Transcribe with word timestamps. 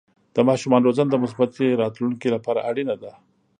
د 0.35 0.37
ماشومانو 0.49 0.85
روزنه 0.87 1.09
د 1.11 1.15
مثبتې 1.23 1.77
راتلونکې 1.81 2.27
لپاره 2.35 2.59
اړینه 2.69 2.95
ده. 3.03 3.11